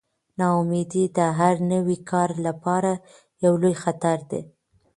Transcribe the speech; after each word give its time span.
ناامیدي 0.39 1.03
د 1.17 1.19
هر 1.39 1.55
نوي 1.71 1.97
کار 2.11 2.29
لپاره 2.45 2.91
یو 3.43 3.53
لوی 3.61 3.75
خطر 3.83 4.17
دی. 4.29 4.41